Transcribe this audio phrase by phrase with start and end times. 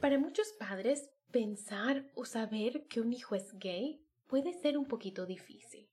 [0.00, 5.24] Para muchos padres, pensar o saber que un hijo es gay puede ser un poquito
[5.24, 5.88] difícil.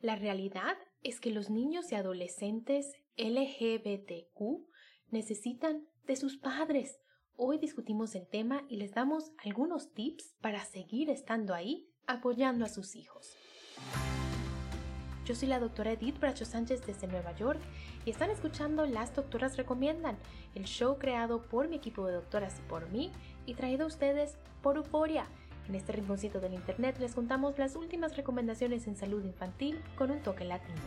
[0.00, 4.66] La realidad es que los niños y adolescentes LGBTQ
[5.10, 6.98] necesitan de sus padres.
[7.36, 12.68] Hoy discutimos el tema y les damos algunos tips para seguir estando ahí apoyando a
[12.68, 13.36] sus hijos.
[15.24, 17.60] Yo soy la doctora Edith Bracho Sánchez desde Nueva York
[18.04, 20.18] y están escuchando Las Doctoras Recomiendan,
[20.56, 23.12] el show creado por mi equipo de doctoras y por mí
[23.46, 25.26] y traído a ustedes por Euforia.
[25.68, 30.20] En este rinconcito del internet les contamos las últimas recomendaciones en salud infantil con un
[30.20, 30.80] toque latino.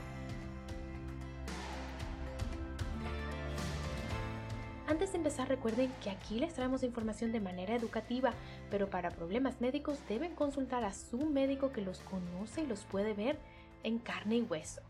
[4.88, 8.34] Antes de empezar recuerden que aquí les traemos información de manera educativa,
[8.70, 13.14] pero para problemas médicos deben consultar a su médico que los conoce y los puede
[13.14, 13.40] ver
[13.84, 14.82] en carne y hueso.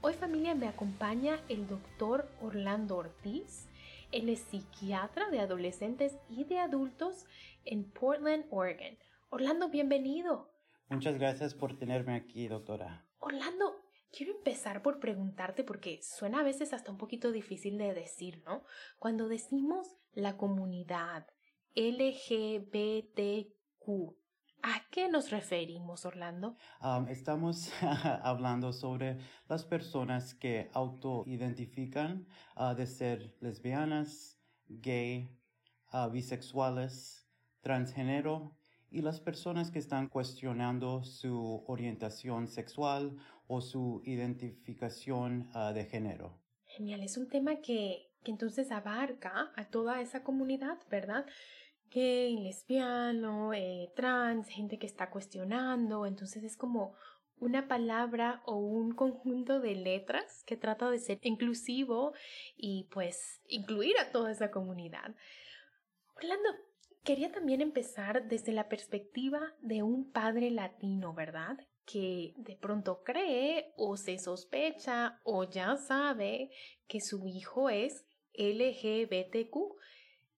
[0.00, 3.66] Hoy familia me acompaña el doctor Orlando Ortiz.
[4.12, 7.26] Él es psiquiatra de adolescentes y de adultos
[7.64, 8.98] en Portland, Oregon.
[9.28, 10.50] Orlando, bienvenido.
[10.88, 13.06] Muchas gracias por tenerme aquí, doctora.
[13.20, 13.76] Orlando,
[14.10, 18.64] quiero empezar por preguntarte porque suena a veces hasta un poquito difícil de decir, ¿no?
[18.98, 21.28] Cuando decimos la comunidad
[21.76, 23.46] LGBTQ,
[24.62, 26.56] ¿A qué nos referimos, Orlando?
[26.82, 27.70] Um, estamos
[28.22, 35.30] hablando sobre las personas que autoidentifican uh, de ser lesbianas, gay,
[35.92, 37.26] uh, bisexuales,
[37.62, 38.56] transgénero
[38.90, 46.38] y las personas que están cuestionando su orientación sexual o su identificación uh, de género.
[46.66, 51.24] Genial, es un tema que, que entonces abarca a toda esa comunidad, ¿verdad?
[51.90, 56.94] Gay, lesbiano, eh, trans, gente que está cuestionando, entonces es como
[57.40, 62.12] una palabra o un conjunto de letras que trata de ser inclusivo
[62.56, 65.14] y pues incluir a toda esa comunidad.
[66.16, 66.50] Orlando,
[67.02, 71.56] quería también empezar desde la perspectiva de un padre latino, ¿verdad?
[71.86, 76.50] Que de pronto cree o se sospecha o ya sabe
[76.86, 79.56] que su hijo es LGBTQ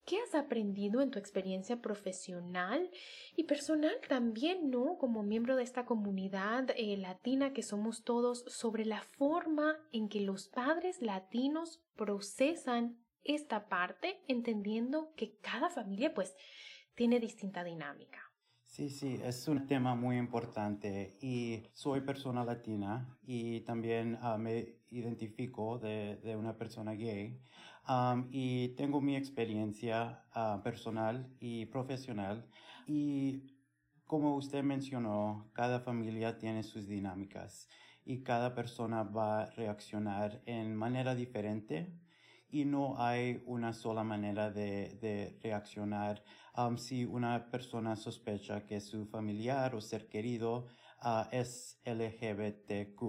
[0.04, 2.90] ¿Qué has aprendido en tu experiencia profesional
[3.36, 4.98] y personal también, ¿no?
[4.98, 10.20] Como miembro de esta comunidad eh, latina que somos todos sobre la forma en que
[10.20, 16.34] los padres latinos procesan esta parte, entendiendo que cada familia pues
[16.96, 18.18] tiene distinta dinámica.
[18.64, 24.78] Sí, sí, es un tema muy importante y soy persona latina y también ah, me
[24.90, 27.38] identifico de, de, una persona gay
[27.88, 32.46] um, y tengo mi experiencia uh, personal y profesional
[32.86, 33.42] y
[34.06, 37.68] como usted mencionó, cada familia tiene sus dinámicas
[38.04, 41.98] y cada persona va a reaccionar en manera diferente
[42.50, 46.22] y no hay una sola manera de, de reaccionar
[46.56, 50.66] um, si una persona sospecha que su familiar o ser querido
[51.02, 53.00] uh, es LGBTQ.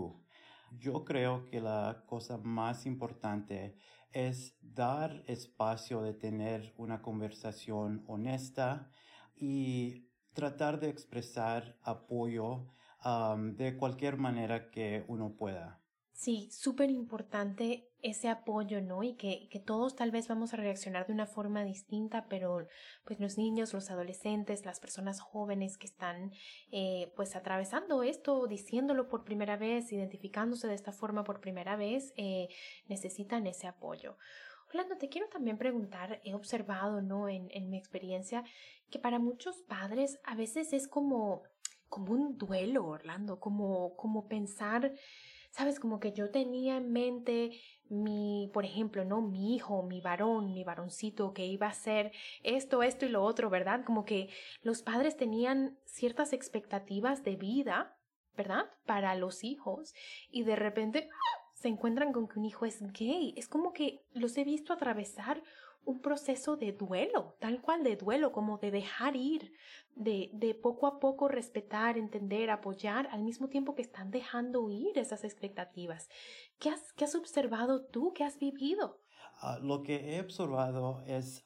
[0.80, 3.76] Yo creo que la cosa más importante
[4.14, 8.90] es dar espacio de tener una conversación honesta
[9.36, 12.68] y tratar de expresar apoyo
[13.04, 15.83] um, de cualquier manera que uno pueda.
[16.14, 19.02] Sí, súper importante ese apoyo, ¿no?
[19.02, 22.68] Y que, que todos tal vez vamos a reaccionar de una forma distinta, pero
[23.04, 26.32] pues los niños, los adolescentes, las personas jóvenes que están
[26.72, 32.14] eh, pues atravesando esto, diciéndolo por primera vez, identificándose de esta forma por primera vez,
[32.16, 32.48] eh,
[32.88, 34.18] necesitan ese apoyo.
[34.70, 37.28] Orlando, te quiero también preguntar, he observado, ¿no?
[37.28, 38.44] En, en mi experiencia,
[38.90, 41.44] que para muchos padres a veces es como,
[41.90, 44.94] como un duelo, Orlando, como, como pensar,
[45.54, 47.52] sabes, como que yo tenía en mente
[47.88, 49.22] mi, por ejemplo, ¿no?
[49.22, 52.12] Mi hijo, mi varón, mi varoncito que iba a ser
[52.42, 53.86] esto, esto y lo otro, ¿verdad?
[53.86, 54.30] Como que
[54.64, 57.96] los padres tenían ciertas expectativas de vida,
[58.36, 58.66] ¿verdad?
[58.88, 59.94] Para los hijos
[60.32, 61.08] y de repente
[61.64, 63.34] se encuentran con que un hijo es gay.
[63.38, 65.42] Es como que los he visto atravesar
[65.86, 69.54] un proceso de duelo, tal cual de duelo, como de dejar ir,
[69.96, 74.98] de, de poco a poco respetar, entender, apoyar, al mismo tiempo que están dejando ir
[74.98, 76.10] esas expectativas.
[76.60, 78.12] ¿Qué has, qué has observado tú?
[78.14, 79.00] ¿Qué has vivido?
[79.40, 81.46] Ah, lo que he observado es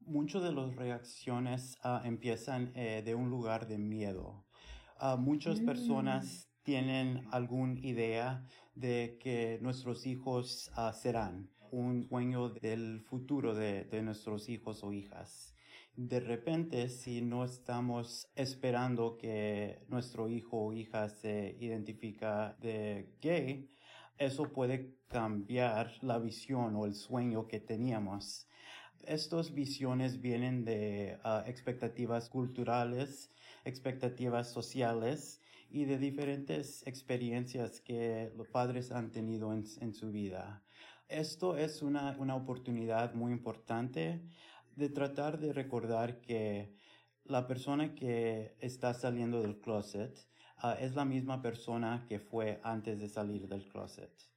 [0.00, 4.46] muchas de las reacciones ah, empiezan eh, de un lugar de miedo.
[4.98, 6.47] Ah, muchas personas mm.
[6.68, 8.44] Tienen alguna idea
[8.74, 14.92] de que nuestros hijos ah, serán un sueño del futuro de, de nuestros hijos o
[14.92, 15.54] hijas.
[15.96, 23.70] De repente, si no estamos esperando que nuestro hijo o hija se identifica de gay,
[24.18, 28.46] eso puede cambiar la visión o el sueño que teníamos.
[29.06, 33.30] Estas visiones vienen de ah, expectativas culturales,
[33.64, 40.62] expectativas sociales y de diferentes experiencias que los padres han tenido en, su vida.
[41.08, 44.22] Esto es una, una oportunidad muy importante
[44.76, 46.74] de tratar de recordar que
[47.24, 50.18] la persona que está saliendo del closet
[50.58, 54.28] ah, es la misma persona que fue antes de salir del closet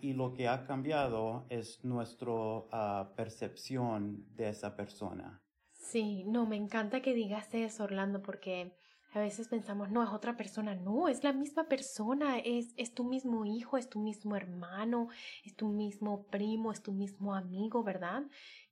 [0.00, 2.32] y lo que ha cambiado es nuestra
[2.70, 5.42] ah, percepción de esa persona.
[5.72, 8.76] Sí, no, me encanta que digas eso, Orlando, porque
[9.14, 10.74] a veces pensamos, no, es otra persona.
[10.74, 15.08] No, es la misma persona, es, es tu mismo hijo, es tu mismo hermano,
[15.44, 18.24] es tu mismo primo, es tu mismo amigo, ¿verdad?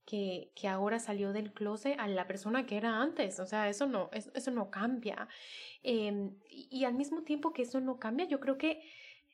[0.04, 3.38] Que, que ahora salió del closet a la persona que era antes.
[3.38, 5.28] O sea, eso no, eso, no cambia.
[5.84, 8.82] Em, y al mismo tiempo que eso no cambia, yo creo que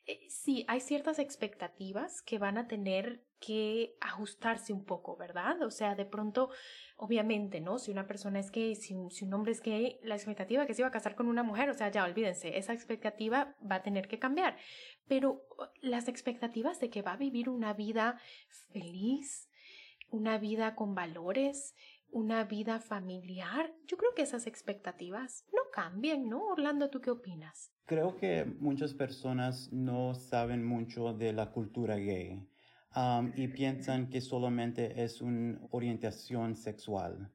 [0.05, 5.61] eh, sí, hay ciertas expectativas que van a tener que ajustarse un poco, ¿verdad?
[5.63, 6.49] O sea, de pronto,
[6.97, 7.79] obviamente, ¿no?
[7.79, 10.81] Si una persona es gay, si si un hombre es gay, la expectativa que se
[10.81, 14.07] iba a casar con una mujer, o sea, ya olvídense, esa expectativa va a tener
[14.07, 14.57] que cambiar.
[15.07, 15.41] Pero
[15.81, 18.19] las expectativas de que va a vivir una vida
[18.71, 19.49] feliz,
[20.11, 21.75] una vida con valores,
[22.11, 26.43] una vida familiar, yo creo que esas expectativas no cambian, ¿no?
[26.47, 27.71] Orlando, ¿tú qué opinas?
[27.85, 32.47] Creo que muchas personas no saben mucho de la cultura gay
[32.95, 37.31] um, y piensan que solamente es una orientación sexual,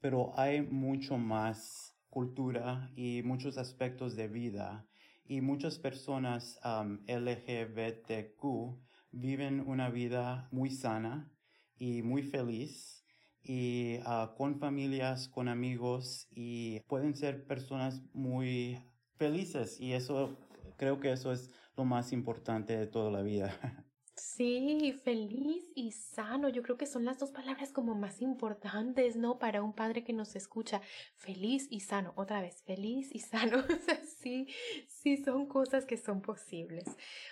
[0.00, 4.86] pero hay mucho más cultura y muchos aspectos de vida
[5.24, 8.78] y muchas personas um, LGBTQ
[9.12, 11.30] viven una vida muy sana
[11.76, 13.04] y muy feliz
[13.42, 18.78] y ah, con familias, con amigos y pueden ser personas muy
[19.16, 20.38] felices y eso
[20.76, 23.54] creo que eso es lo más importante de toda la vida.
[24.18, 26.48] Sí, feliz y sano.
[26.48, 29.38] Yo creo que son las dos palabras como más importantes, ¿no?
[29.38, 30.80] Para un padre que nos escucha.
[31.14, 32.12] Feliz y sano.
[32.16, 33.64] Otra vez, feliz y sano.
[34.20, 34.46] sí,
[34.86, 36.84] sí son cosas que son posibles.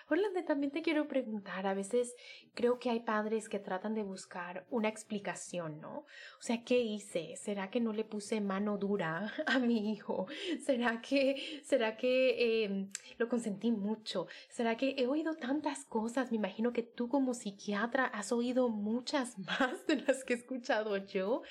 [0.08, 1.66] Orlando, también te quiero preguntar.
[1.66, 2.14] A veces
[2.54, 5.98] creo que hay padres que tratan de buscar una explicación, ¿no?
[6.38, 7.36] O sea, ¿qué hice?
[7.36, 10.26] ¿Será que no le puse mano dura a mi hijo?
[10.64, 14.26] ¿Será que, será que em, lo consentí mucho?
[14.48, 16.30] ¿Será que he oído tantas cosas?
[16.30, 20.96] Me imagino que tú como psiquiatra has oído muchas más de las que he escuchado
[20.96, 21.42] yo.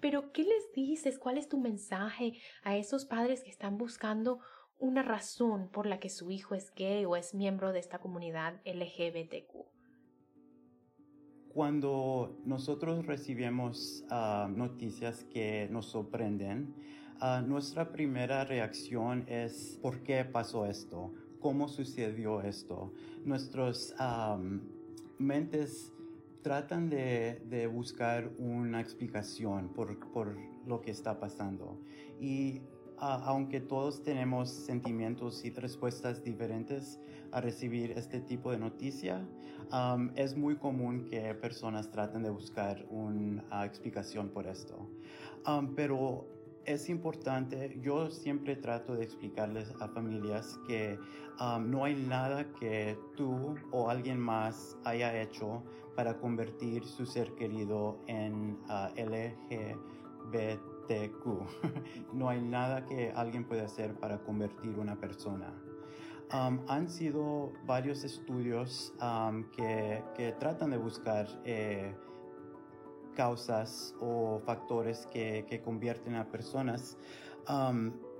[0.00, 1.18] Pero, ¿qué les dices?
[1.18, 4.38] ¿Cuál es tu mensaje a esos padres que están buscando
[4.78, 8.60] una razón por la que su hijo es gay o es miembro de esta comunidad
[8.64, 9.66] LGBTQ?
[11.52, 16.74] Cuando nosotros recibimos ah, noticias que nos sorprenden,
[17.20, 21.12] ah, nuestra primera reacción es ¿por qué pasó esto?
[21.40, 22.92] cómo sucedió esto.
[23.24, 23.94] Nuestros
[25.18, 25.92] mentes
[26.42, 29.96] tratan de, buscar una explicación por,
[30.66, 31.80] lo que está pasando.
[32.20, 32.62] Y
[33.00, 37.00] aunque todos tenemos sentimientos y respuestas diferentes
[37.32, 39.26] a recibir este tipo de noticia,
[40.14, 44.88] es muy común que personas traten de buscar una explicación por esto.
[45.76, 46.26] pero
[46.68, 50.98] es importante, yo siempre trato de explicarles a familias que
[51.40, 55.62] um, no hay nada que tú o alguien más haya hecho
[55.96, 58.92] para convertir su ser querido en uh,
[62.12, 65.52] No hay nada que alguien pueda hacer para convertir una persona.
[66.30, 68.92] Han sido varios estudios
[69.56, 71.94] que, tratan de buscar eh,
[73.14, 76.96] causas o factores que, convierten a personas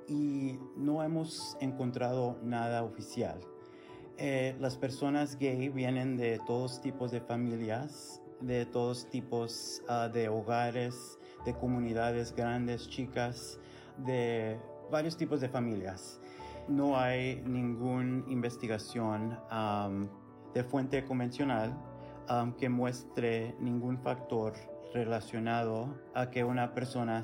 [0.07, 3.41] y no hemos encontrado nada oficial.
[4.17, 10.29] Eh, las personas gay vienen de todos tipos de familias, de todos tipos uh, de
[10.29, 11.18] hogares,
[11.49, 13.59] de comunidades grandes, chicas,
[13.97, 16.21] de varios tipos de familias.
[16.69, 19.39] No hay ninguna investigación
[20.53, 21.75] de fuente convencional
[22.59, 24.53] que muestre ningún factor
[24.93, 27.23] relacionado a que una persona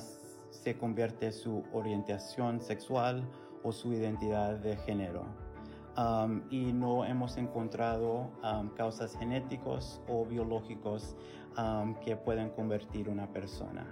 [0.51, 3.29] se convierte su orientación sexual
[3.63, 5.27] o su identidad de género.
[6.49, 8.31] Y no hemos encontrado
[8.75, 11.15] causas genéticos o biológicos
[12.03, 13.87] que puedan convertir una persona.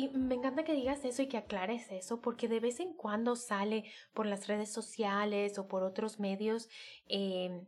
[0.00, 3.36] Y me encanta que digas eso y que aclares eso, porque de vez en cuando
[3.36, 6.70] sale por las redes sociales o por otros medios
[7.06, 7.66] eh,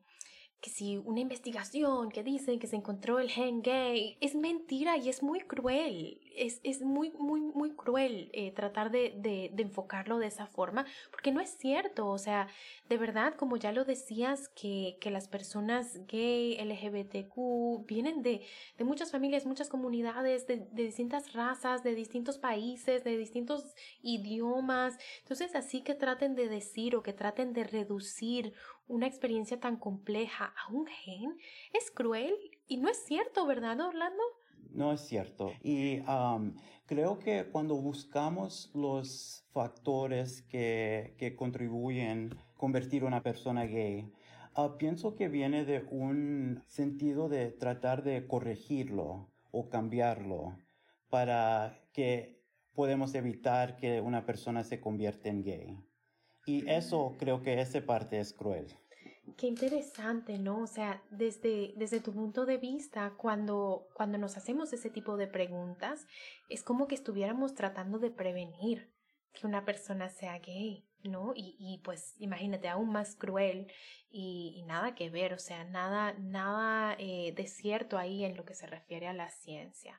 [0.63, 5.09] que si una investigación que dicen que se encontró el gen gay, es mentira y
[5.09, 6.21] es muy cruel.
[6.37, 10.87] Es, es muy, muy, muy cruel eh, tratar de, de, de, enfocarlo de esa forma,
[11.11, 12.09] porque no es cierto.
[12.09, 12.47] O sea,
[12.89, 18.47] de verdad, como ya lo decías, que, que las personas gay, LGBTQ, vienen de,
[18.79, 24.97] de muchas familias, muchas comunidades, de, de distintas razas, de distintos países, de distintos idiomas.
[25.23, 28.55] Entonces, así que traten de decir o que traten de reducir
[28.87, 31.37] una experiencia tan compleja a un gen
[31.73, 32.35] es cruel
[32.67, 34.23] y no es cierto, ¿verdad, Orlando?
[34.71, 35.53] No es cierto.
[35.63, 36.55] Y um,
[36.87, 44.11] creo que cuando buscamos los factores que, que contribuyen a convertir a una persona gay,
[44.57, 50.57] uh, pienso que viene de un sentido de tratar de corregirlo o cambiarlo
[51.11, 52.41] para que
[52.75, 55.79] podemos evitar que una persona se convierta en gay.
[56.47, 58.67] Y eso creo que esa parte es cruel.
[59.37, 60.63] Qué interesante, ¿no?
[60.63, 65.29] O sea, desde, desde tu punto de vista, cuando, cuando nos hacemos ese tipo de
[65.29, 66.07] preguntas,
[66.49, 68.91] es como que estuviéramos tratando de prevenir
[69.33, 71.33] que una persona sea gay, ¿no?
[71.35, 73.71] Y, y pues imagínate, aún más cruel
[74.11, 78.55] y, nada que ver, o sea, nada, nada eh, de cierto ahí en lo que
[78.55, 79.99] se refiere a la ciencia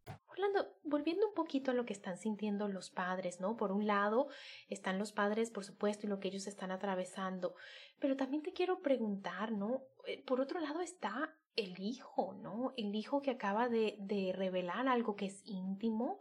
[0.27, 3.57] Orlando, volviendo un poquito a lo que están sintiendo los padres, ¿no?
[3.57, 4.27] Por un lado
[4.69, 7.55] están los padres, por supuesto, y lo que ellos están atravesando,
[7.99, 9.83] pero también te quiero preguntar, ¿no?
[10.07, 12.73] Eh, por otro lado está el hijo, ¿no?
[12.77, 16.19] El hijo que acaba de, revelar algo que es íntimo,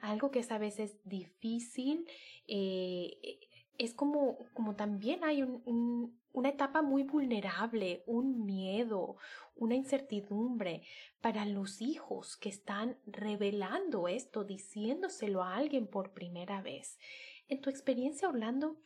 [0.00, 2.06] algo que es a veces difícil,
[2.48, 3.38] eh,
[3.78, 9.16] es como, como también hay un, un, una etapa muy vulnerable, un miedo,
[9.54, 10.82] una incertidumbre
[11.20, 16.98] para los hijos que están revelando esto, diciéndoselo a alguien por primera vez.
[17.48, 18.78] En tu experiencia, Orlando,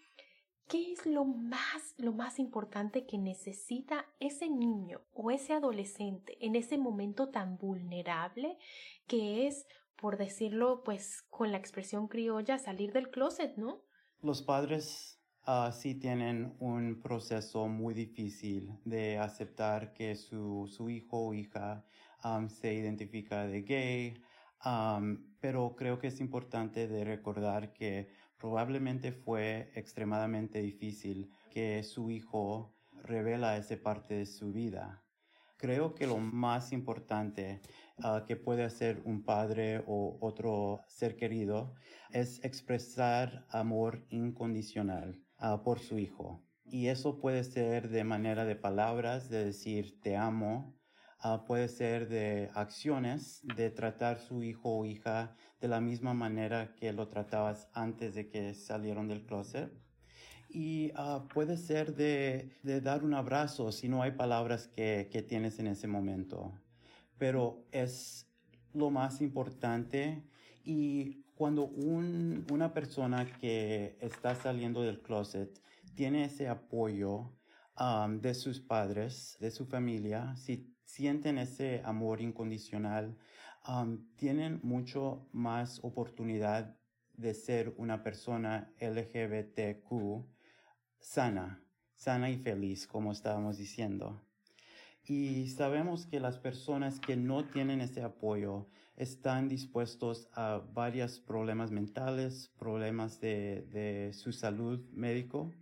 [0.69, 6.57] ¿qué es lo más, lo más importante que necesita ese niño o ese adolescente en
[6.57, 8.59] ese momento tan vulnerable
[9.07, 9.67] que es,
[9.97, 13.86] por decirlo pues con la expresión criolla, salir del closet, ¿no?
[14.27, 21.29] Los padres uh, sí tienen un proceso muy difícil de aceptar que su, su hijo
[21.29, 21.87] o hija
[22.49, 24.15] se identifica de gay,
[25.39, 32.75] pero creo que es importante de recordar que probablemente fue extremadamente difícil que su hijo
[33.05, 35.06] revela esa parte de su vida.
[35.59, 37.63] Creo que lo más importante
[37.99, 41.75] uh, que puede hacer un padre o otro ser querido
[42.11, 46.45] es expresar amor incondicional uh, por su hijo.
[46.65, 50.77] Y eso puede ser de manera de palabras, de decir te amo,
[51.25, 56.75] uh, puede ser de acciones, de tratar su hijo o hija de la misma manera
[56.75, 59.73] que lo tratabas antes de que salieron del closet
[60.57, 65.59] y uh, puede ser de, dar un abrazo si no hay palabras que, que, tienes
[65.59, 66.51] en ese momento.
[67.19, 68.27] Pero es
[68.73, 70.25] lo más importante
[70.65, 75.61] y cuando un, una persona que está saliendo del closet
[75.95, 77.35] tiene ese apoyo
[77.79, 83.15] um, de sus padres, de su familia, si sienten ese amor incondicional,
[83.69, 86.75] um, tienen mucho más oportunidad
[87.13, 90.36] de ser una persona LGBTQ
[91.07, 91.63] sana,
[91.95, 94.21] sana y feliz, como estábamos diciendo.
[95.05, 101.71] Y sabemos que las personas que no tienen ese apoyo están dispuestos a varios problemas
[101.71, 105.53] mentales, problemas de, de su salud médico.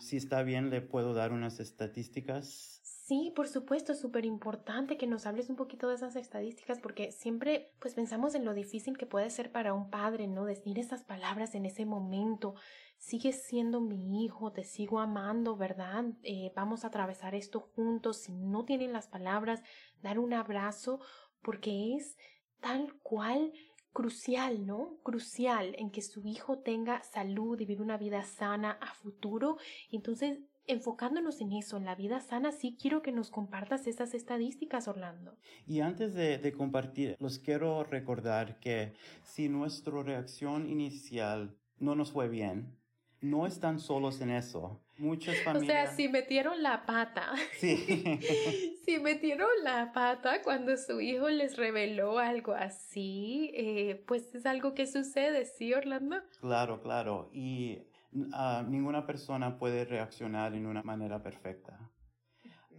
[0.00, 2.80] Si está bien, le puedo dar unas estadísticas
[3.10, 7.10] Sí, por supuesto, es súper importante que nos hables un poquito de esas estadísticas porque
[7.10, 10.44] siempre pues pensamos en lo difícil que puede ser para un padre, ¿no?
[10.44, 12.54] Decir esas palabras en ese momento.
[13.00, 16.04] Sigues siendo mi hijo, te sigo amando, ¿verdad?
[16.22, 18.18] Eh, vamos a atravesar esto juntos.
[18.18, 19.62] Si no tienen las palabras,
[20.02, 21.00] dar un abrazo
[21.40, 22.18] porque es
[22.60, 23.54] tal cual
[23.94, 24.98] crucial, ¿no?
[25.02, 29.56] Crucial en que su hijo tenga salud y viva una vida sana a futuro.
[29.90, 34.88] Entonces, enfocándonos en eso, en la vida sana, sí quiero que nos compartas esas estadísticas,
[34.88, 35.38] Orlando.
[35.66, 38.92] Y antes de, de compartir, los quiero recordar que
[39.24, 42.78] si nuestra reacción inicial no nos fue bien,
[43.20, 44.80] no están solos en eso.
[44.98, 45.62] Muchas familias.
[45.62, 47.32] O sea, si metieron la pata.
[47.58, 47.76] Sí.
[48.84, 54.74] si metieron la pata cuando su hijo les reveló algo así, eh, pues es algo
[54.74, 56.16] que sucede, ¿sí, Orlando?
[56.40, 57.30] Claro, claro.
[57.32, 57.78] Y
[58.12, 61.78] uh, ninguna persona puede reaccionar en una manera perfecta.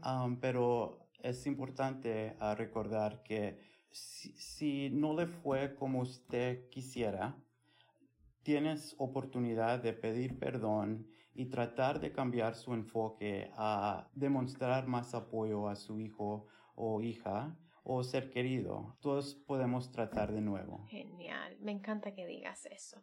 [0.03, 3.60] Um, pero es importante uh, recordar que
[3.91, 7.36] si, si no le fue como usted quisiera,
[8.43, 15.67] tienes oportunidad de pedir perdón y tratar de cambiar su enfoque a demostrar más apoyo
[15.67, 18.95] a su hijo o hija o ser querido.
[19.01, 20.86] Todos podemos tratar de nuevo.
[20.88, 23.01] Genial, me encanta que digas eso.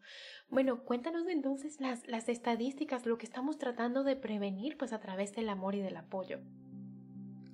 [0.51, 5.35] Bueno, cuéntanos entonces las, las estadísticas, lo que estamos tratando de prevenir pues a través
[5.35, 6.41] del amor y del apoyo.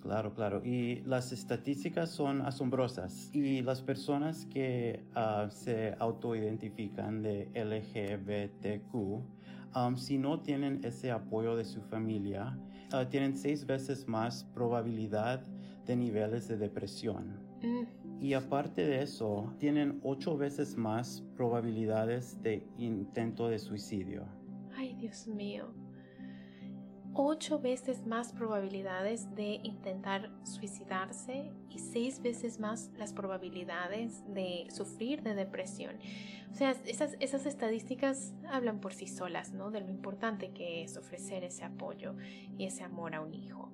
[0.04, 0.60] Claro, claro.
[0.62, 3.30] Y las estadísticas son asombrosas.
[3.32, 11.56] Y las personas que uh, se autoidentifican de LGBTQ, um, si no tienen ese apoyo
[11.56, 12.54] de su familia,
[12.92, 15.42] uh, tienen seis veces más probabilidad
[15.86, 17.40] de niveles de depresión.
[17.62, 18.22] Mm.
[18.22, 24.26] Y aparte de eso, tienen ocho veces más probabilidades de intento de suicidio.
[24.76, 25.72] Ay, Dios mío
[27.14, 35.22] ocho veces más probabilidades de intentar suicidarse y seis veces más las probabilidades de sufrir
[35.22, 35.96] de depresión.
[36.50, 39.70] O sea, esas, esas estadísticas hablan por sí solas, ¿no?
[39.70, 42.14] De lo importante que es ofrecer ese apoyo
[42.58, 43.70] y ese amor a un hijo.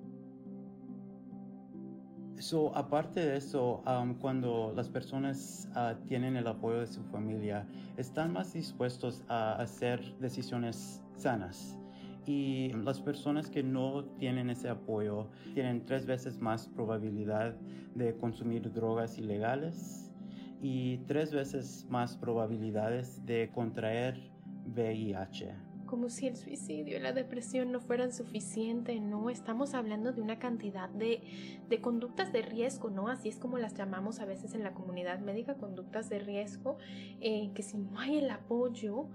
[2.39, 7.67] So, aparte de eso, um, cuando las personas uh, tienen el apoyo de su familia,
[7.97, 11.77] están más dispuestos a hacer decisiones sanas
[12.25, 17.59] y las personas que no tienen ese apoyo tienen tres veces más probabilidad
[17.93, 20.13] de consumir drogas ilegales
[20.59, 24.31] y tres veces más probabilidades de contraer
[24.65, 29.29] VIH como si el suicidio y la depresión no fueran suficientes, ¿no?
[29.29, 31.21] Estamos hablando de una cantidad de,
[31.67, 33.09] de, conductas de riesgo, ¿no?
[33.09, 36.77] Así es como las llamamos a veces en la comunidad médica, conductas de riesgo,
[37.19, 39.09] eh, que si no hay el apoyo,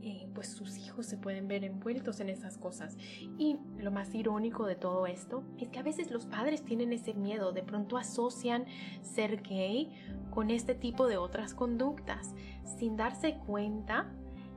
[0.00, 2.96] eh, pues sus hijos se pueden ver envueltos en esas cosas.
[3.36, 7.12] Y lo más irónico de todo esto es que a veces los padres tienen ese
[7.12, 8.64] miedo, de pronto asocian
[9.02, 9.90] ser gay
[10.30, 12.34] con este tipo de otras conductas,
[12.78, 14.10] sin darse cuenta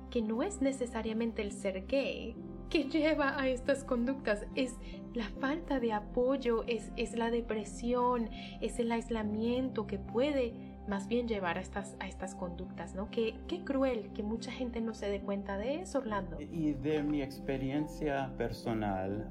[0.09, 2.35] que no es necesariamente el ser gay
[2.69, 4.75] que lleva a estas conductas, es
[5.13, 8.29] la falta de apoyo, es, es la depresión,
[8.61, 10.53] es el aislamiento que puede
[10.87, 13.09] más bien llevar a estas, a estas conductas, ¿no?
[13.09, 16.37] Qué, qué cruel que mucha gente no se dé cuenta de eso, Orlando.
[16.39, 19.29] Y de mi experiencia personal,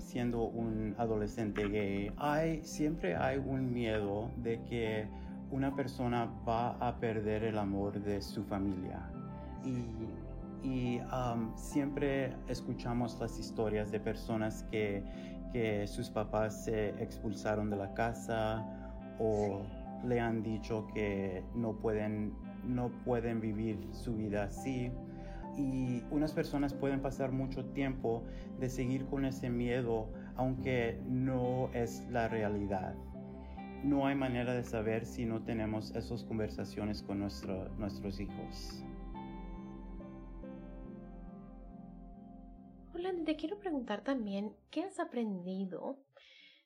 [0.00, 5.08] siendo un adolescente gay, hay, siempre hay un miedo de que
[5.50, 9.10] una persona va a perder el amor de su familia
[9.64, 15.02] y, um, siempre escuchamos las historias de personas que,
[15.52, 18.66] que sus papás se expulsaron de la casa
[19.18, 19.62] o
[20.04, 22.32] le han dicho que no pueden,
[22.64, 24.90] no pueden vivir su vida así.
[25.56, 28.22] Y unas personas pueden pasar mucho tiempo
[28.60, 32.94] de seguir con ese miedo, aunque no es la realidad.
[33.82, 38.84] No hay manera de saber si no tenemos esas conversaciones con nuestro, nuestros hijos.
[43.24, 45.98] Te quiero preguntar también, ¿qué has aprendido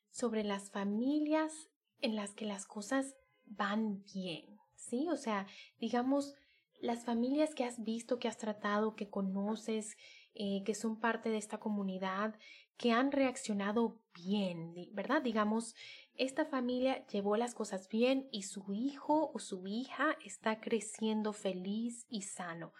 [0.09, 1.69] sobre las familias
[2.01, 3.15] en las que las cosas
[3.45, 4.57] van bien?
[4.75, 5.07] ¿Sí?
[5.09, 5.45] O sea,
[5.79, 6.33] digamos,
[6.81, 9.95] las familias que has visto, que has tratado, que conoces,
[10.33, 12.35] eh, que son parte de esta comunidad,
[12.77, 15.21] que han reaccionado bien, ¿verdad?
[15.21, 15.75] Digamos,
[16.15, 22.05] esta familia llevó las cosas bien y su hijo o su hija está creciendo feliz
[22.09, 22.73] y sano.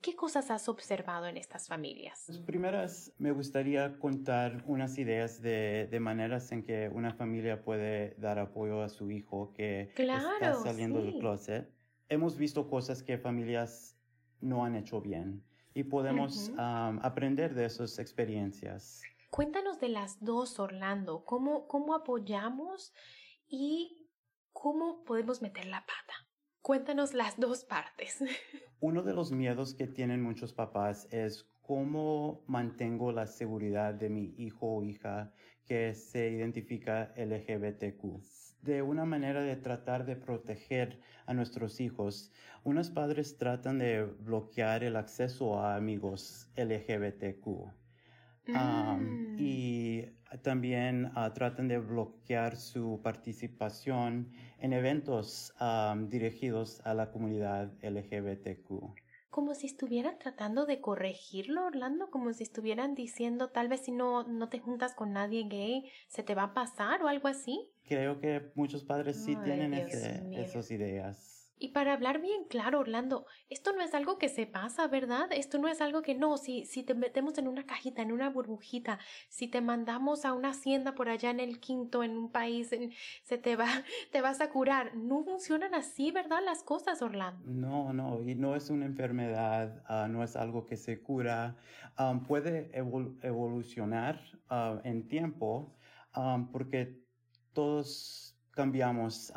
[0.00, 2.28] ¿Qué cosas has observado en estas familias?
[2.28, 8.14] Las primeras, me gustaría contar unas ideas de, de, maneras en que una familia puede
[8.18, 11.68] dar apoyo a su hijo que está saliendo del closet.
[12.08, 13.96] Hemos visto cosas que familias
[14.40, 15.42] no han hecho bien
[15.74, 19.02] y podemos aprender de esas experiencias.
[19.30, 21.24] Cuéntanos de las dos, Orlando.
[21.24, 22.92] ¿Cómo, cómo apoyamos
[23.48, 24.08] y
[24.52, 26.27] cómo podemos meter la pata?
[26.68, 28.22] Cuéntanos las dos partes.
[28.80, 34.34] Uno de los miedos que tienen muchos papás es cómo mantengo la seguridad de mi
[34.36, 35.32] hijo o hija
[35.64, 38.20] que se identifica LGBTQ.
[38.60, 42.32] De una manera de tratar de proteger a nuestros hijos,
[42.64, 47.77] unos padres tratan de bloquear el acceso a amigos LGBTQ.
[48.48, 49.36] Um, mm.
[49.38, 50.06] y
[50.42, 58.94] también uh, tratan de bloquear su participación en eventos um, dirigidos a la comunidad LGBTQ
[59.30, 64.24] como si estuvieran tratando de corregirlo, Orlando, como si estuvieran diciendo tal vez si no,
[64.24, 67.70] no te juntas con nadie gay, se te va a pasar o algo así.
[67.84, 71.37] Creo que muchos padres sí tienen esas ideas.
[71.58, 75.28] Y para hablar bien claro, Orlando, esto no es algo que se pasa, ¿verdad?
[75.32, 78.30] Esto no es algo que no, si, si te metemos en una cajita, en una
[78.30, 82.70] burbujita, si te mandamos a una hacienda por allá en el quinto, en un país,
[83.22, 83.66] se te va,
[84.12, 84.94] te vas a curar.
[84.94, 86.40] No funcionan así, ¿verdad?
[86.44, 87.42] Las cosas, Orlando.
[87.50, 91.56] No, no, y no es una enfermedad, ah, no es algo que se cura.
[91.96, 95.74] Ah, puede evolucionar ah, en tiempo
[96.52, 97.00] porque
[97.52, 98.27] todos
[98.58, 99.32] cambiamos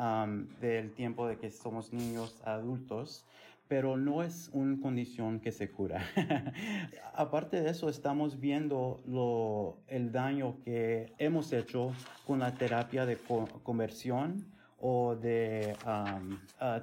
[0.60, 3.24] del tiempo de que somos niños a adultos,
[3.68, 6.04] pero no es una condición que se cura.
[7.14, 11.92] Aparte de eso, estamos viendo lo, el daño que hemos hecho
[12.26, 13.16] con la terapia de
[13.62, 14.44] conversión
[14.80, 15.76] o de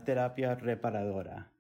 [0.06, 1.52] terapia reparadora.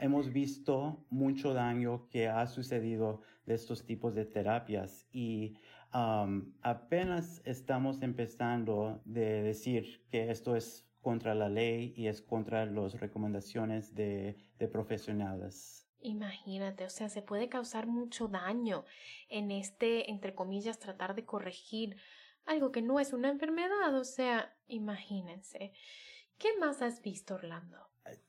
[0.00, 5.54] Hemos visto mucho daño que ha sucedido de estos tipos de terapias y
[5.90, 13.00] apenas estamos empezando de decir que esto es contra la ley y es contra las
[13.00, 15.88] recomendaciones de, de profesionales.
[16.00, 18.84] Imagínate, o sea, se puede causar mucho daño
[19.28, 21.96] en este, entre comillas, tratar de corregir
[22.44, 25.72] algo que no es una enfermedad, o sea, imagínense.
[26.38, 27.78] ¿Qué más has visto, Orlando?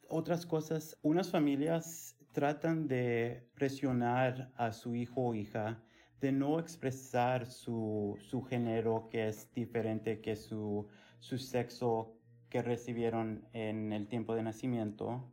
[0.09, 5.83] Otras cosas, unas familias tratan de presionar a su hijo o hija
[6.21, 10.87] de no expresar su, su género que es diferente que su,
[11.19, 12.13] su sexo
[12.49, 15.29] que recibieron en el tiempo de nacimiento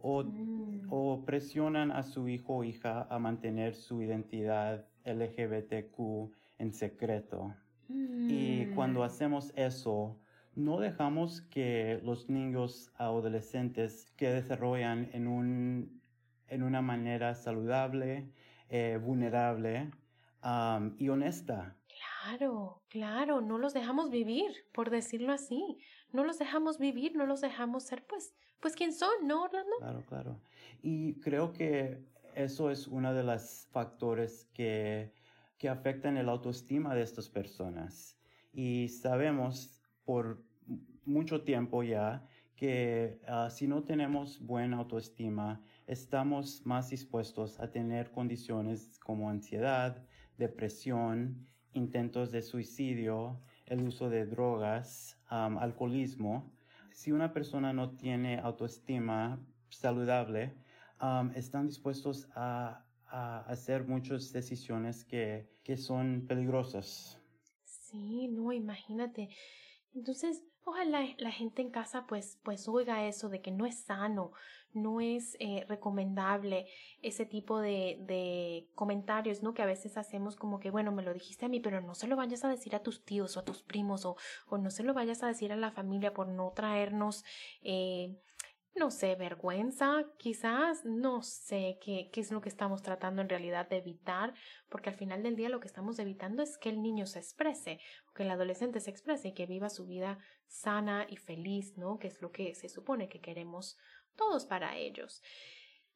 [0.00, 0.88] o, mm.
[0.90, 7.54] o, presionan a su hijo o hija a mantener su identidad LGBTQ en secreto.
[7.88, 9.04] Y cuando mm.
[9.04, 10.18] hacemos eso,
[10.56, 16.00] no dejamos que los niños adolescentes que desarrollan en, un,
[16.48, 18.28] en una manera saludable,
[18.68, 19.90] eh, vulnerable,
[20.98, 21.76] y honesta.
[21.88, 25.78] Claro, claro, no los dejamos vivir, por decirlo así.
[26.12, 29.76] No los dejamos vivir, no los dejamos ser, pues, pues quién son, ¿no, Orlando?
[29.78, 30.40] Claro, claro.
[30.82, 32.04] Y creo que
[32.34, 35.12] eso es uno de los factores que,
[35.58, 38.16] que afectan el autoestima de estas personas.
[38.52, 40.42] Y sabemos por
[41.04, 48.10] mucho tiempo ya que ah, si no tenemos buena autoestima, estamos más dispuestos a tener
[48.10, 50.02] condiciones como ansiedad,
[50.38, 56.52] depresión, intentos de suicidio, el uso de drogas, alcoholismo.
[56.92, 60.54] Si una persona no tiene autoestima saludable,
[61.34, 67.18] están dispuestos a, hacer muchas decisiones que, que son peligrosas.
[67.64, 69.30] Sí, no, imagínate.
[69.94, 74.32] Entonces, ojalá la gente en casa pues, pues oiga eso de que no es sano
[74.76, 76.66] no es eh, recomendable
[77.02, 79.54] ese tipo de, de, comentarios, ¿no?
[79.54, 82.06] Que a veces hacemos como que, bueno, me lo dijiste a mí, pero no se
[82.06, 84.16] lo vayas a decir a tus tíos o a tus primos o,
[84.48, 87.24] o no se lo vayas a decir a la familia por no traernos,
[87.62, 88.14] eh,
[88.76, 93.66] no sé, vergüenza, quizás, no sé qué, qué es lo que estamos tratando en realidad
[93.68, 94.34] de evitar,
[94.68, 97.80] porque al final del día lo que estamos evitando es que el niño se exprese,
[98.14, 101.98] que el adolescente se exprese y que viva su vida sana y feliz, ¿no?
[101.98, 103.78] Que es lo que se supone que queremos
[104.16, 105.22] todos para ellos.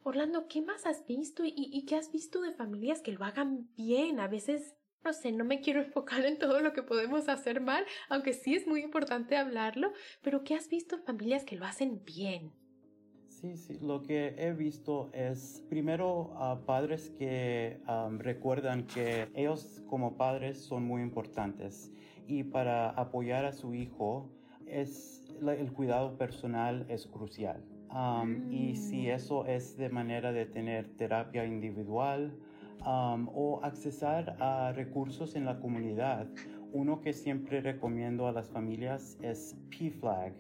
[0.03, 4.19] Orlando, ¿qué más has visto y, qué has visto de familias que lo hagan bien?
[4.19, 7.85] A veces, no sé, no me quiero enfocar en todo lo que podemos hacer mal,
[8.09, 12.03] aunque sí es muy importante hablarlo, pero ¿qué has visto en familias que lo hacen
[12.05, 12.53] bien?
[13.29, 17.81] Sí, sí, lo que he visto es primero a padres que
[18.19, 21.91] recuerdan que ellos como padres son muy importantes
[22.27, 24.29] y para apoyar a su hijo
[24.67, 27.65] es el cuidado personal es crucial
[28.51, 29.11] y si mm.
[29.11, 32.33] eso es de manera de tener terapia individual
[32.85, 36.27] o accesar a recursos en la comunidad.
[36.73, 40.33] Uno que siempre recomiendo a las familias es PFLAG,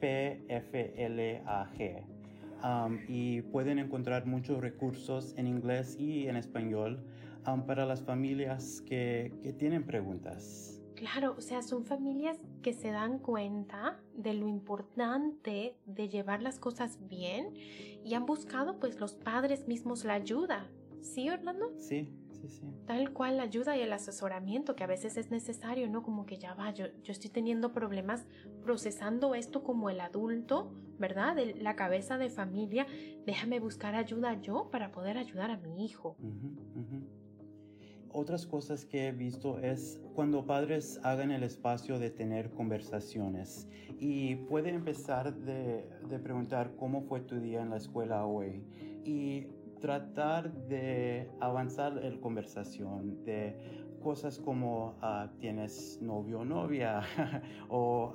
[0.00, 2.02] P-F-L-A-G.
[3.08, 7.04] y pueden encontrar muchos recursos en inglés y en español
[7.66, 10.75] para las familias que, que tienen preguntas.
[10.96, 16.58] Claro, o sea, son familias que se dan cuenta de lo importante de llevar las
[16.58, 17.52] cosas bien
[18.02, 20.70] y han buscado pues los padres mismos la ayuda.
[21.02, 21.70] ¿Sí, Orlando?
[21.76, 22.62] Sí, sí, sí.
[22.86, 26.02] Tal cual la ayuda y el asesoramiento que a veces es necesario, ¿no?
[26.02, 28.26] Como que ya va, yo, yo estoy teniendo problemas
[28.62, 31.36] procesando esto como el adulto, ¿verdad?
[31.36, 32.86] De la cabeza de familia,
[33.26, 36.16] déjame buscar ayuda yo para poder ayudar a mi hijo.
[38.16, 44.36] Otras cosas que he visto es cuando padres hagan el espacio de tener conversaciones y
[44.36, 48.64] puede empezar de, de preguntar cómo fue tu día en la escuela hoy
[49.04, 49.48] y
[49.80, 57.02] tratar de avanzar en conversación, de cosas como ah, tienes novio o novia
[57.68, 58.12] o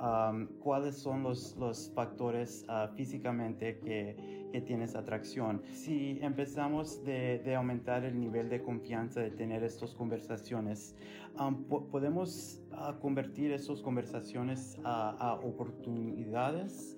[0.60, 5.62] cuáles son los, los factores uh, físicamente que, que, tienes atracción.
[5.72, 10.96] Si empezamos de, de, aumentar el nivel de confianza de tener estas conversaciones,
[11.91, 16.98] podemos uh, convertir esas conversaciones a oportunidades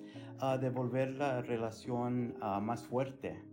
[0.60, 3.53] de volver la relación más fuerte.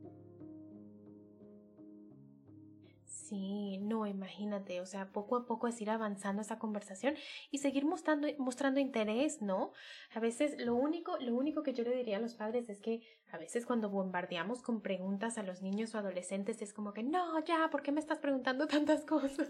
[3.30, 7.14] Sí, no, imagínate, o sea, poco a poco es ir avanzando esa conversación
[7.52, 9.70] y seguir mostrando, mostrando interés, ¿no?
[10.12, 13.02] A veces lo único, lo único que yo le diría a los padres es que
[13.30, 17.38] a veces cuando bombardeamos con preguntas a los niños o adolescentes es como que no,
[17.44, 19.46] ya, ¿por qué me estás preguntando tantas cosas?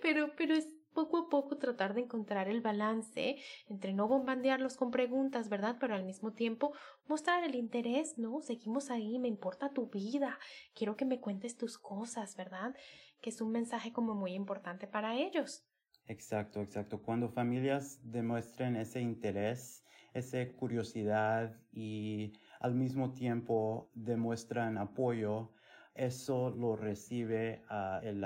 [0.00, 3.36] pero, pero es poco a poco tratar de encontrar el balance
[3.68, 5.76] entre no bombardearlos con preguntas, ¿verdad?
[5.80, 6.72] Pero al mismo tiempo
[7.08, 8.40] mostrar el interés, ¿no?
[8.40, 10.38] Seguimos ahí, me importa tu vida,
[10.74, 12.74] quiero que me cuentes tus cosas, ¿verdad?
[13.20, 15.66] Que es un mensaje como muy importante para ellos.
[16.06, 17.02] Exacto, exacto.
[17.02, 25.52] Cuando familias demuestren ese interés, esa curiosidad y al mismo tiempo demuestran apoyo,
[25.94, 27.62] eso lo recibe
[28.02, 28.24] el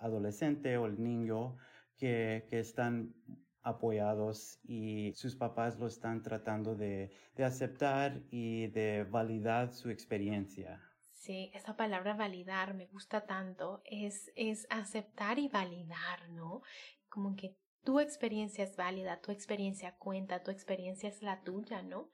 [0.00, 1.56] adolescente o el niño
[1.98, 3.14] que, están
[3.62, 10.82] apoyados y sus papás lo están tratando de, aceptar y de validar su experiencia.
[11.12, 16.62] Sí, esa palabra validar me gusta tanto, es, es aceptar y validar, ¿no?
[17.08, 22.10] Como que tu experiencia es válida, tu experiencia cuenta, tu experiencia es la tuya, ¿no?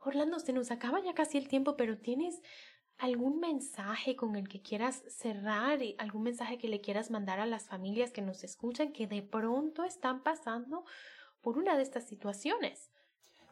[0.00, 2.40] Orlando, se nos acaba ya casi el tiempo, pero tienes
[2.98, 7.46] algún mensaje con el que quieras cerrar, y algún mensaje que le quieras mandar a
[7.46, 10.84] las familias que nos escuchan que de pronto están pasando
[11.40, 12.90] por una de estas situaciones.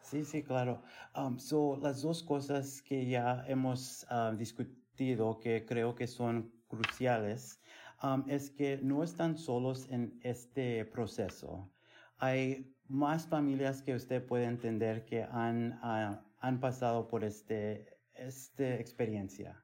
[0.01, 0.81] Sí, sí, claro.
[1.15, 7.61] Um, so, las dos cosas que ya hemos uh, discutido que creo que son cruciales
[8.03, 11.69] um, es que no están solos en este proceso.
[12.17, 18.75] Hay más familias que usted puede entender que han, uh, han pasado por este esta
[18.75, 19.63] experiencia.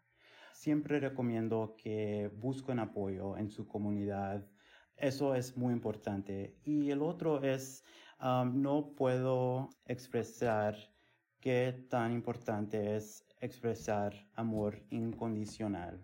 [0.54, 4.48] Siempre recomiendo que busquen apoyo en su comunidad.
[4.96, 6.56] Eso es muy importante.
[6.64, 7.84] Y el otro es,
[8.20, 10.76] no puedo expresar
[11.40, 16.00] qué tan importante es expresar amor incondicional.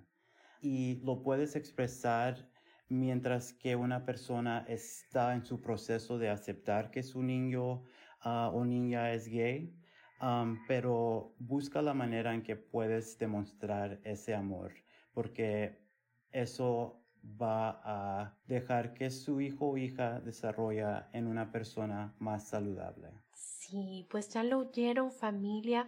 [0.61, 2.49] Y lo puedes expresar
[2.89, 7.83] mientras que una persona está en su proceso de aceptar que su niño
[8.25, 9.78] uh, o niña es gay
[10.67, 14.73] pero busca la manera en que puedes demostrar ese amor,
[15.13, 15.79] porque
[16.31, 23.09] eso va a dejar que su hijo o hija desarrolla en una persona más saludable.
[23.33, 25.87] Sí, pues ya lo oyeron familia.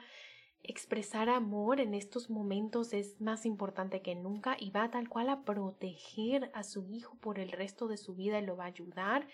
[0.63, 5.43] Expresar amor en estos momentos es más importante que nunca y va tal cual a
[5.43, 9.27] proteger a su hijo por el resto de su vida y lo va a ayudar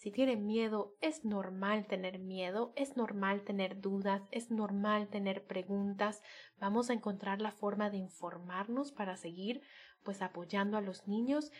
[0.00, 6.22] si tienen miedo, es normal tener miedo, es normal tener dudas, es normal tener preguntas.
[6.58, 9.60] Vamos a encontrar la forma de informarnos para seguir
[10.02, 11.52] pues apoyando a los niños.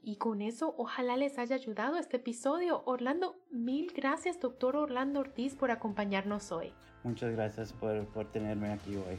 [0.00, 2.82] Y con eso, ojalá les haya ayudado este episodio.
[2.86, 6.72] Orlando, mil gracias, doctor Orlando Ortiz, por acompañarnos hoy.
[7.04, 9.18] Muchas gracias por, por tenerme aquí hoy.